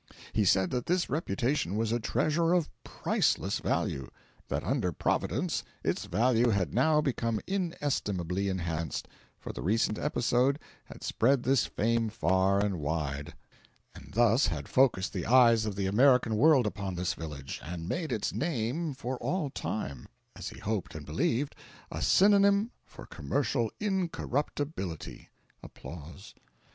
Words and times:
He 0.33 0.45
said 0.45 0.71
that 0.71 0.87
this 0.87 1.11
reputation 1.11 1.75
was 1.77 1.91
a 1.91 1.99
treasure 1.99 2.53
of 2.53 2.71
priceless 2.83 3.59
value; 3.59 4.09
that 4.47 4.63
under 4.63 4.91
Providence 4.91 5.61
its 5.83 6.05
value 6.05 6.49
had 6.49 6.73
now 6.73 7.01
become 7.01 7.39
inestimably 7.45 8.49
enhanced, 8.49 9.07
for 9.37 9.53
the 9.53 9.61
recent 9.61 9.99
episode 9.99 10.57
had 10.85 11.03
spread 11.03 11.43
this 11.43 11.67
fame 11.67 12.09
far 12.09 12.59
and 12.65 12.79
wide, 12.79 13.35
and 13.93 14.13
thus 14.15 14.47
had 14.47 14.67
focussed 14.67 15.13
the 15.13 15.27
eyes 15.27 15.67
of 15.67 15.75
the 15.75 15.85
American 15.85 16.35
world 16.35 16.65
upon 16.65 16.95
this 16.95 17.13
village, 17.13 17.61
and 17.63 17.87
made 17.87 18.11
its 18.11 18.33
name 18.33 18.95
for 18.95 19.19
all 19.19 19.51
time, 19.51 20.07
as 20.35 20.49
he 20.49 20.57
hoped 20.59 20.95
and 20.95 21.05
believed, 21.05 21.53
a 21.91 22.01
synonym 22.01 22.71
for 22.83 23.05
commercial 23.05 23.71
incorruptibility. 23.79 25.29